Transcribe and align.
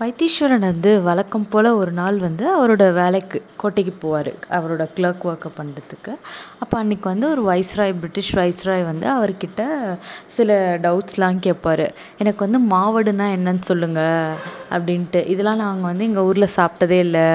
வைத்தீஸ்வரன் 0.00 0.64
வந்து 0.70 0.92
வழக்கம் 1.02 1.46
போல் 1.50 1.68
ஒரு 1.80 1.92
நாள் 1.98 2.16
வந்து 2.18 2.44
அவரோட 2.54 2.84
வேலைக்கு 2.92 3.38
கோட்டைக்கு 3.56 3.92
போவார் 4.02 4.30
அவரோட 4.56 4.84
கிளர்க் 4.94 5.26
ஒர்க்கை 5.26 5.50
பண்ணுறதுக்கு 5.58 6.12
அப்போ 6.62 6.74
அன்றைக்கி 6.80 7.06
வந்து 7.12 7.26
ஒரு 7.30 7.42
வைஸ்ராய் 7.50 7.94
பிரிட்டிஷ் 8.00 8.32
வைஸ்ராய் 8.36 8.82
வந்து 8.84 9.06
அவர்கிட்ட 9.12 9.62
சில 10.36 10.56
டவுட்ஸ்லாம் 10.86 11.38
கேட்பாரு 11.46 11.86
எனக்கு 12.18 12.40
வந்து 12.46 12.60
மாவடுனா 12.74 13.28
என்னன்னு 13.36 13.64
சொல்லுங்கள் 13.70 14.34
அப்படின்ட்டு. 14.74 15.20
இதெல்லாம் 15.32 15.62
நாங்கள் 15.64 15.88
வந்து 15.90 16.04
எங்கள் 16.04 16.26
ஊரில் 16.28 16.54
சாப்பிட்டதே 16.56 16.98
இல்லை 17.06 17.26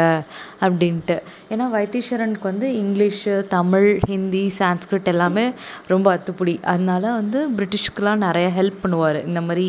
அப்படின்ட்டு. 0.66 1.18
ஏன்னா 1.52 1.66
வைத்தீஸ்வரனுக்கு 1.76 2.48
வந்து 2.52 2.68
இங்கிலீஷு 2.82 3.34
தமிழ் 3.55 3.89
ஹிந்தி 4.07 4.44
சான்ஸ்கிரிட் 4.60 5.10
எல்லாமே 5.14 5.46
ரொம்ப 5.94 6.07
அத்துப்படி. 6.16 6.55
அதனால 6.64 7.12
வந்து 7.20 7.41
பிரிட்டிஷ்க்குலாம் 7.57 8.23
நிறைய 8.28 8.50
ஹெல்ப் 8.60 8.84
பண்ணுவார். 8.84 9.20
இந்த 9.26 9.41
மாதிரி 9.41 9.68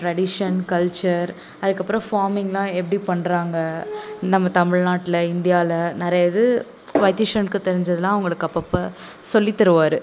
ட்ரெடிஷன் 0.00 0.58
கல்ச்சர் 0.72 1.30
அதுக்கப்புறம் 1.62 2.06
ஃபார்மிங்லாம் 2.20 2.74
எப்படி 2.80 2.98
பண்ணுறாங்க 3.06 3.58
நம்ம 4.32 4.48
தமிழ்நாட்டில் 4.60 5.26
இந்தியாவில் 5.34 5.78
நிறைய 6.02 6.30
இது 6.30 6.44
வைத்தீஸ்வரனுக்கு 7.04 7.58
தெரிஞ்சதெல்லாம் 7.66 8.14
அவங்களுக்கு 8.14 8.46
அப்பப்போ 8.48 8.80
சொல்லி 9.32 9.52
தருவார். 9.58 9.96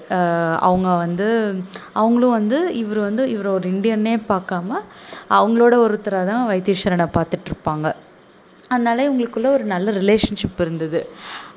அவங்க 0.67 0.89
வந்து 0.95 1.27
அவங்களும் 2.01 2.35
வந்து 2.37 2.59
இவர் 2.81 2.99
வந்து 3.07 3.23
இவர் 3.33 3.47
ஒரு 3.47 3.67
இந்தியன்னே 3.73 4.13
பார்க்காம 4.31 4.79
அவங்களோட 5.37 5.75
ஒருத்தராக 5.85 6.25
தான் 6.31 6.47
வைத்தீஸ்வரனை 6.51 7.07
பார்த்துட்ருப்பாங்க 7.17 7.87
அதனால 8.69 9.03
இவங்களுக்குள்ள 9.07 9.47
ஒரு 9.57 9.65
நல்ல 9.73 9.91
ரிலேஷன்ஷிப் 9.91 10.61
இருந்தது. 10.63 10.99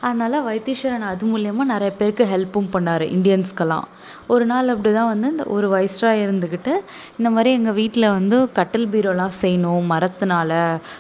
அதனால 0.01 0.41
வைத்தீஸ்வரன் 0.48 1.06
அது 1.12 1.24
மூலியமா 1.30 1.64
நிறைய 1.73 1.91
பேருக்கு 1.98 2.24
ஹெல்ப்பும் 2.24 2.70
பண்ணார் 2.73 3.05
இண்டியன்ஸ்க்கெல்லாம் 3.16 3.87
ஒரு 4.27 4.45
நாள் 4.46 4.68
அப்படி 4.68 4.91
தான் 4.95 5.10
வந்து 5.12 5.28
இந்த 5.30 5.45
ஒரு 5.54 5.66
வைஸ்ராய் 5.74 6.23
இருந்துக்கிட்டு 6.27 6.73
இந்த 7.18 7.28
மாதிரி 7.30 7.51
எங்கள் 7.52 7.73
வீட்டில் 7.73 8.09
வந்து 8.09 8.37
கட்டில் 8.52 8.87
பீரோலாம் 8.87 9.37
செய்யணும் 9.42 9.88
மரத்தினால. 9.92 10.52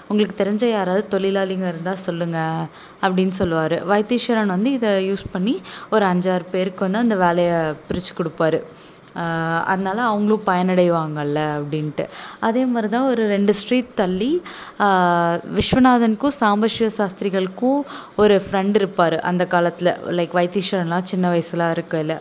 உங்களுக்கு 0.08 0.36
தெரிஞ்ச 0.42 0.64
யாராவது 0.70 1.18
தொழிலாளிங்க 1.18 1.68
இருந்தால் 1.72 2.04
சொல்லுங்கள் 2.06 2.66
அப்படின்னு 3.02 3.34
சொல்லுவார். 3.40 3.76
வைத்தீஸ்வரன் 3.92 4.54
வந்து 4.56 4.72
இதை 4.72 5.12
யூஸ் 5.12 5.24
பண்ணி 5.32 5.54
ஒரு 5.90 6.06
அஞ்சாறு 6.06 6.46
பேருக்கு 6.50 6.84
வந்து 6.86 6.98
அந்த 6.98 7.16
வேலையை 7.16 7.58
பிரித்து 7.88 8.14
கொடுப்பாரு. 8.18 8.60
அதனால 9.70 9.98
அவங்களும் 10.10 10.46
பயனடைவாங்கல்ல 10.46 11.38
அப்படின்ட்டு. 11.58 12.04
அதே 12.48 12.62
மாதிரி 12.72 12.88
தான் 12.94 13.08
ஒரு 13.12 13.22
ரெண்டு 13.34 13.52
ஸ்ட்ரீட் 13.60 13.90
தள்ளி 14.00 14.30
விஸ்வநாதனுக்கும் 15.58 16.36
சாம்பசிவ 16.40 16.90
சாஸ்திரிகளுக்கும் 16.98 17.80
ஒரு 18.22 18.36
ஃப்ரெண்டு 18.44 18.78
இருப்பார் 18.80 19.16
அந்த 19.30 19.46
காலத்தில். 19.54 19.92
லைக் 20.18 20.36
வைத்தீஸ்வரன்லாம் 20.40 21.10
சின்ன 21.12 21.32
வயசுலாம் 21.34 21.74
இருக்கையில். 21.78 22.16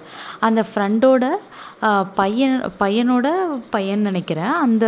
அந்த 0.47 0.63
ஃப்ரெண்டோட 0.71 1.25
பையன் 2.15 2.57
பையனோட 2.79 3.27
பையன் 3.75 4.07
நினைக்கிறேன். 4.09 4.53
அந்த 4.65 4.85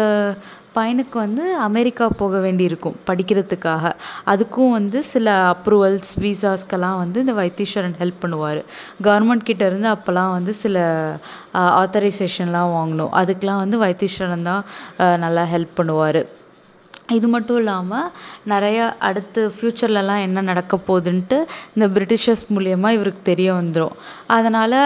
பையனுக்கு 0.75 1.17
வந்து 1.23 1.45
அமெரிக்கா 1.67 2.06
போக 2.20 2.39
வேண்டி 2.39 2.64
இருக்கும் 2.70 2.98
படிக்கிறதுக்காக. 3.08 3.92
அதுக்கும் 4.33 4.75
வந்து 4.78 5.00
சில 5.03 5.28
அப்ரூவல்ஸ் 5.53 6.11
விசாஸ்க்கெல்லாம் 6.25 7.00
வந்து 7.03 7.20
இந்த 7.20 7.33
வைத்தீஸ்வரன் 7.39 7.98
ஹெல்ப் 8.02 8.22
பண்ணுவார். 8.23 8.61
கவர்மெண்ட் 9.08 9.48
கிட்டேருந்து 9.50 9.89
அப்போல்லாம் 9.95 10.36
வந்து 10.38 10.53
சில 10.64 10.86
ஆத்தரைசேஷன்லாம் 11.81 12.75
வாங்கணும். 12.78 13.11
அதுக்கெலாம் 13.22 13.64
வந்து 13.64 13.80
வைத்தீஸ்வரன் 13.86 14.50
தான் 14.52 14.64
நல்லா 15.26 15.45
ஹெல்ப் 15.55 15.78
பண்ணுவார். 15.81 16.22
இது 17.17 17.28
மட்டும் 17.28 17.58
இல்லாமல் 17.62 18.08
நிறையா 18.52 18.86
அடுத்து 19.08 19.42
ஃப்யூச்சர்லலாம் 19.56 20.22
என்ன 20.28 20.42
நடக்க 20.50 20.80
போகுதுன்ட்டு 20.88 21.38
இந்த 21.76 21.88
பிரிட்டிஷர்ஸ் 21.95 22.45
மூலயமா 22.56 22.90
இவருக்கு 22.98 23.22
தெரிய 23.30 23.50
வந்துடும் 23.54 23.95
அதனால் 24.36 24.78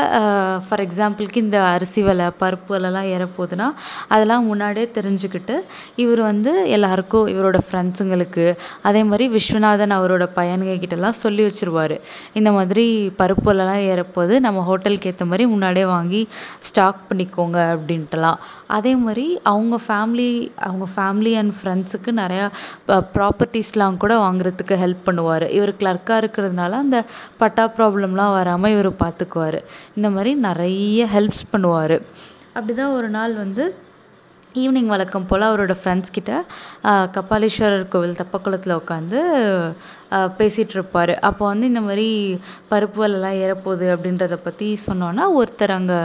ஃபார் 0.66 0.84
எக்ஸாம்பிளுக்கு 0.86 1.44
இந்த 1.46 1.59
அரிசி 1.76 2.02
விலை 2.08 2.28
பருப்பு 2.42 2.72
விலைலாம் 2.76 3.09
ஏறப்போகுதுன்னா 3.16 3.68
அதெல்லாம் 4.14 4.48
முன்னாடியே 4.52 4.88
தெரிஞ்சுக்கிட்டு 4.98 5.58
இவர் 6.03 6.22
வந்து 6.30 6.53
எல்லாருக்கும் 6.78 7.30
இவரோட 7.34 7.59
ஃப்ரெண்ட்ஸுங்களுக்கு 7.68 8.46
அதே 8.90 9.03
மாதிரி 9.12 9.28
விஸ்வநாதன் 9.36 9.96
அவரோட 10.00 10.28
பையனுங்க 10.38 10.76
கிட்டலாம் 10.84 11.22
சொல்லி 11.23 11.44
வச்சிருவார். 11.48 11.96
இந்த 12.40 12.50
மாதிரி 12.58 12.86
பருப்பு 13.20 13.48
விலைலாம் 13.52 13.86
ஏறப்போகுது 13.92 14.38
நம்ம 14.48 14.64
ஹோட்டலுக்கு 14.70 15.09
ஏற்ற 15.12 15.25
மாதிரி 15.31 15.46
முன்னாடியே 15.53 15.88
வாங்கி 15.96 16.22
ஸ்டாக் 16.69 17.02
பண்ணிக்கோங்க 17.09 17.59
அப்படின்ட்டுலாம். 17.75 18.40
அதே 18.78 18.94
மாதிரி 19.06 19.25
அவங்க 19.52 19.75
ஃபேமிலி 19.88 20.30
அவங்க 20.68 20.86
ஃபேமிலி 20.96 21.34
அண்ட் 21.40 21.53
ஃப்ரெண்ட்ஸுக்கு 21.57 22.12
நிறையா 22.22 22.46
ப்ராப்பர்ட்டிஸ்லாம் 23.16 24.02
கூட 24.03 24.14
வாங்குறதுக்கு 24.26 24.76
ஹெல்ப் 24.84 25.06
பண்ணுவார். 25.08 25.46
இவர் 25.58 25.74
கிளர்க்காக 25.81 26.20
இருக்கிறதுனால 26.22 26.80
அந்த 26.84 27.00
பட்டா 27.42 27.66
ப்ராப்ளம்லாம் 27.78 28.36
வராமல் 28.40 28.76
இவர் 28.76 28.92
பார்த்துக்குவாரு 29.03 29.62
இந்த 29.98 30.09
மாதிரி 30.18 30.34
நிறைய 30.48 31.08
ஹெல்ப்ஸ் 31.16 31.46
பண்ணுவார். 31.54 31.98
அப்படி 32.58 32.74
தான் 32.81 32.96
ஒரு 33.00 33.09
நாள் 33.18 33.34
வந்து 33.44 33.64
ஈவினிங் 34.62 34.92
வழக்கம் 34.94 35.28
போல் 35.30 35.48
அவரோட 35.48 35.74
ஃப்ரெண்ட்ஸ் 35.80 36.16
கிட்ட 36.18 36.34
கபாலீஸ்வரர் 37.18 37.92
கோவில் 37.94 38.20
தெப்பக்குளத்தில் 38.20 38.80
உட்காந்து 38.82 39.20
பேசிகிட்ருப்பாரு 40.40 41.14
அப்போ 41.28 41.44
வந்து 41.52 41.70
இந்த 41.72 41.82
மாதிரி 41.82 42.08
பருப்பு 42.72 43.00
விலைலாம் 43.02 43.40
ஏறப்போகுது 43.44 43.86
அப்படின்றத 43.94 44.36
பற்றி 44.44 44.68
சொன்னோன்னா 44.88 45.24
ஒருத்தர் 45.40 45.74
அங்கே 45.78 45.98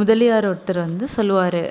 முதலியார் 0.00 0.48
ஒருத்தர் 0.50 0.80
வந்து 0.86 1.06
சொல்லுவார் 1.08 1.62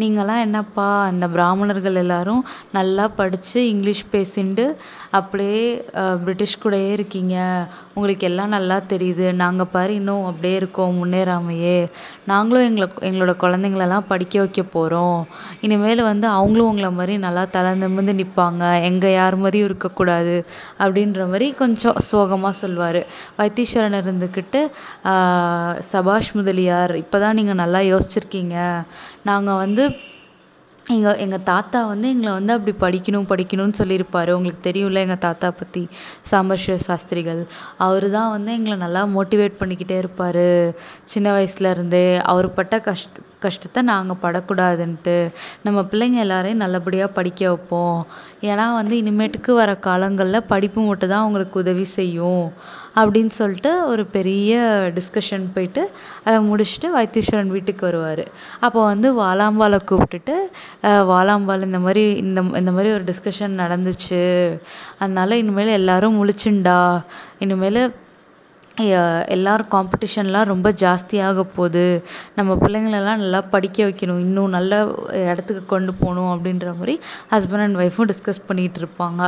நீங்கள்லாம் 0.00 0.44
என்னப்பா 0.46 0.88
அந்த 1.10 1.24
பிராமணர்கள் 1.28 2.00
எல்லாரும் 2.02 2.42
நல்லா 2.76 3.04
படித்து 3.20 3.60
இங்கிலீஷ் 3.68 4.04
பேசிண்டு 4.12 4.66
அப்படியே 5.18 5.62
பிரிட்டிஷ் 6.24 6.60
கூடயே 6.64 6.90
இருக்கீங்க. 6.96 7.36
உங்களுக்கு 7.94 8.26
எல்லாம் 8.28 8.54
நல்லா 8.56 8.76
தெரியுது. 8.92 9.26
நாங்கள் 9.40 9.70
பாரு 9.72 9.92
இன்னும் 9.94 10.26
அப்படியே 10.28 10.54
இருக்கோம் 10.60 10.98
முன்னேறாமையே. 11.00 11.78
நாங்களும் 12.30 12.66
எங்களை 12.68 12.86
எங்களோட 13.08 13.32
குழந்தைங்களெல்லாம் 13.42 14.08
படிக்க 14.12 14.38
வைக்க 14.38 14.62
போகிறோம் 14.76 15.18
இனிமேல் 15.60 15.79
வந்து 15.80 16.26
அவங்களும் 16.28 16.70
உங்களை 16.70 16.90
மாதிரி 16.90 17.14
நல்லா 17.18 17.44
தலை 17.56 17.70
நிமிர்ந்து 17.82 18.14
நிற்பாங்க 18.20 18.64
எங்கள் 18.88 19.14
யார் 19.14 19.36
மாதிரியும் 19.36 19.68
இருக்கக்கூடாது 19.70 20.36
அப்படின்ற 20.82 21.26
மாதிரி 21.32 21.48
கொஞ்சம் 21.62 21.98
சோகமாக 22.10 22.54
சொல்லுவார் 22.62 23.00
வைத்தீஸ்வரன் 23.38 23.98
இருந்துக்கிட்டு 24.02 24.62
சபாஷ் 25.92 26.32
முதலியார் 26.34 26.94
இப்போ 26.96 27.18
தான் 27.18 27.38
நீங்கள் 27.40 27.60
நல்லா 27.62 27.82
யோசிச்சிருக்கீங்க. 27.92 28.56
நாங்கள் 29.30 29.60
வந்து 29.64 29.84
எங்கள் 30.94 31.18
எங்கள் 31.24 31.44
தாத்தா 31.50 31.80
வந்து 31.90 32.06
எங்களை 32.12 32.32
வந்து 32.36 32.52
அப்படி 32.56 32.72
படிக்கணும் 32.84 33.28
படிக்கணும்னு 33.32 33.78
சொல்லியிருப்பாரு. 33.80 34.30
உங்களுக்கு 34.38 34.62
தெரியும்ல 34.68 35.04
எங்கள் 35.06 35.24
தாத்தா 35.26 35.48
பற்றி 35.60 35.82
சாம்பசிவ 36.30 36.76
சாஸ்திரிகள். 36.86 37.42
அவர் 37.86 38.06
தான் 38.16 38.32
வந்து 38.36 38.50
எங்களை 38.58 38.76
நல்லா 38.84 39.02
மோட்டிவேட் 39.16 39.60
பண்ணிக்கிட்டே 39.60 39.98
இருப்பார். 40.02 40.46
சின்ன 41.14 41.26
வயசுலேருந்தே 41.36 42.04
அவர் 42.32 42.48
பட்ட 42.58 42.80
கஷ்ட 42.88 43.26
கஷ்டத்தை 43.44 43.80
நாங்கள் 43.90 44.20
படக்கூடாதுன்ட்டு 44.22 45.14
நம்ம 45.66 45.78
பிள்ளைங்க 45.90 46.18
எல்லாரையும் 46.24 46.62
நல்லபடியாக 46.64 47.16
படிக்க 47.18 47.40
வைப்போம். 47.52 48.00
ஏன்னா 48.48 48.66
வந்து 48.80 48.94
இனிமேட்டுக்கு 49.02 49.52
வர 49.60 49.70
காலங்களில் 49.86 50.48
படிப்பு 50.52 50.80
மட்டும் 50.88 51.12
தான் 51.12 51.24
அவங்களுக்கு 51.24 51.56
உதவி 51.64 51.86
செய்யும். 51.98 52.44
அப்படின்னு 52.98 53.32
சொல்லிட்டு 53.38 53.70
ஒரு 53.86 54.04
பெரிய 54.16 54.58
டிஸ்கஷன் 54.98 55.44
போயிட்டு 55.54 55.82
அதை 56.24 56.38
முடிச்சுட்டு 56.48 56.88
வைத்தீஸ்வரன் 56.96 57.54
வீட்டுக்கு 57.56 57.84
வருவார். 57.86 58.24
அப்போ 58.66 58.84
வந்து 58.84 59.08
வாலாம்பாலை 59.22 59.78
கூப்பிட்டுட்டு 59.90 60.36
வாலாம்பால் 61.12 61.66
இந்த 61.68 61.80
மாதிரி 61.86 62.04
இந்த 62.24 62.40
இந்த 62.60 62.72
மாதிரி 62.76 62.92
ஒரு 62.96 63.04
டிஸ்கஷன் 63.10 63.60
நடந்துச்சு. 63.62 64.22
அதனால் 64.98 65.40
இனிமேல் 65.42 65.76
எல்லாரும் 65.80 66.18
முழிச்சுண்டா. 66.20 66.78
இனிமேல் 67.38 67.82
எல்லாரும் 69.36 69.70
காம்படிஷன்லாம் 69.74 70.50
ரொம்ப 70.50 70.68
ஜாஸ்தியாக 70.82 71.44
போகுது 71.56 71.84
நம்ம 72.36 72.54
பிள்ளைங்களெல்லாம் 72.62 73.20
நல்லா 73.22 73.40
படிக்க 73.54 73.84
வைக்கணும். 73.88 74.22
இன்னும் 74.26 74.54
நல்ல 74.56 74.78
இடத்துக்கு 75.32 75.62
கொண்டு 75.74 75.92
போகணும் 76.00 76.30
அப்படின்ற 76.34 76.72
மாதிரி 76.78 76.94
ஹஸ்பண்ட் 77.32 77.64
அண்ட் 77.66 77.80
ஒய்ஃபும் 77.82 78.10
டிஸ்கஸ் 78.12 78.46
பண்ணிகிட்டு 78.48 78.80
இருப்பாங்க 78.82 79.22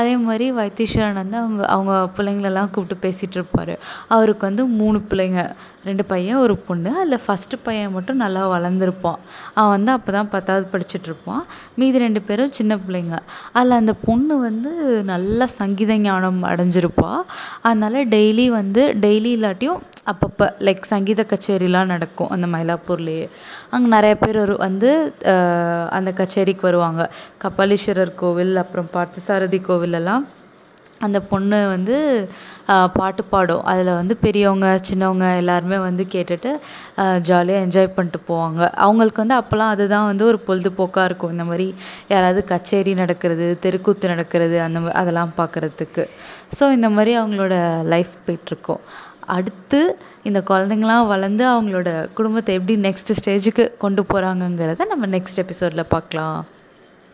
அதே 0.00 0.14
மாதிரி 0.26 0.48
வைத்தீஸ்வரன் 0.60 1.20
வந்து 1.22 1.38
அவங்க 1.44 1.64
அவங்க 1.76 1.94
பிள்ளைங்களெல்லாம் 2.18 2.70
கூப்பிட்டு 2.76 3.04
பேசிகிட்டு 3.06 3.38
இருப்பார் 3.40 3.74
அவருக்கு 4.16 4.44
வந்து 4.48 4.66
மூணு 4.80 5.00
பிள்ளைங்க. 5.10 5.42
ரெண்டு 5.88 6.04
பையன் 6.10 6.40
ஒரு 6.44 6.54
பொண்ணு. 6.64 6.90
அதில் 7.00 7.22
ஃபஸ்ட்டு 7.26 7.58
பையன் 7.66 7.92
மட்டும் 7.94 8.18
நல்லா 8.22 8.42
வளர்ந்துருப்பான். 8.54 9.20
அவன் 9.58 9.72
வந்து 9.74 9.90
அப்போ 9.96 10.10
தான் 10.16 10.28
பத்தாவது 10.32 10.66
படிச்சுட்ருப்பான். 10.72 11.44
மீதி 11.78 12.02
ரெண்டு 12.04 12.20
பேரும் 12.26 12.52
சின்ன 12.58 12.72
பிள்ளைங்க. 12.84 13.18
அதில் 13.58 13.78
அந்த 13.78 13.92
பொண்ணு 14.06 14.34
வந்து 14.38 14.72
நல்லா 15.12 15.46
சங்கீத 15.60 15.96
ஞானம் 16.06 16.42
அடைஞ்சிருப்பா. 16.50 17.12
அதனால் 17.68 17.98
டெய்லி 18.16 18.46
வந்து 18.58 18.79
டெய்லி 19.04 19.30
இல்லாட்டியும் 19.36 19.80
அப்பப்போ 20.10 20.46
லைக் 20.66 20.90
சங்கீத 20.92 21.20
கச்சேரிலாம் 21.32 21.90
நடக்கும் 21.92 22.30
அந்த 22.34 22.46
மயிலாப்பூர்லேயே. 22.54 23.26
அங்கே 23.74 23.88
நிறைய 23.94 24.14
பேர் 24.22 24.38
ஒரு 24.44 24.54
வந்து 24.66 24.90
அந்த 25.98 26.10
கச்சேரிக்கு 26.20 26.66
வருவாங்க. 26.68 27.02
கபாலீஸ்வரர் 27.44 28.18
கோவில் 28.22 28.54
அப்புறம் 28.62 28.90
பார்த்தசாரதி 28.96 29.60
கோவிலெல்லாம் 29.68 30.24
அந்த 31.06 31.18
பொண்ணு 31.30 31.58
வந்து 31.74 31.96
பாட்டு 32.96 33.22
பாடும். 33.32 33.62
அதில் 33.70 33.90
வந்து 34.00 34.14
பெரியவங்க 34.24 34.66
சின்னவங்க 34.88 35.26
எல்லாருமே 35.42 35.78
வந்து 35.86 36.04
கேட்டுட்டு 36.14 36.50
ஜாலியாக 37.28 37.64
என்ஜாய் 37.66 37.94
பண்ணிட்டு 37.96 38.20
போவாங்க. 38.30 38.60
அவங்களுக்கு 38.86 39.22
வந்து 39.24 39.36
அப்போல்லாம் 39.40 39.72
அது 39.74 39.84
தான் 39.94 40.08
வந்து 40.10 40.24
ஒரு 40.30 40.38
பொழுதுபோக்காக 40.48 41.06
இருக்கும். 41.10 41.32
இந்த 41.36 41.46
மாதிரி 41.50 41.66
யாராவது 42.12 42.42
கச்சேரி 42.52 42.94
நடக்கிறது 43.02 43.46
தெருக்கூத்து 43.64 44.12
நடக்கிறது 44.14 44.58
அந்த 44.66 44.80
மா 44.84 44.92
அதெல்லாம் 45.02 45.34
பார்க்குறதுக்கு 45.40 46.04
ஸோ 46.58 46.66
இந்த 46.78 46.90
மாதிரி 46.96 47.14
அவங்களோட 47.22 47.54
லைஃப் 47.94 48.14
போயிட்டுருக்கோம். 48.26 48.82
அடுத்து 49.38 49.80
இந்த 50.28 50.40
குழந்தைங்களாம் 50.50 51.10
வளர்ந்து 51.14 51.44
அவங்களோட 51.54 51.90
குடும்பத்தை 52.18 52.54
எப்படி 52.58 52.76
நெக்ஸ்ட்டு 52.86 53.18
ஸ்டேஜுக்கு 53.20 53.66
கொண்டு 53.84 54.02
போகிறாங்கங்கிறத 54.12 54.88
நம்ம 54.94 55.06
நெக்ஸ்ட் 55.16 55.42
எபிசோடில் 55.44 55.92
பார்க்கலாம். 55.96 56.40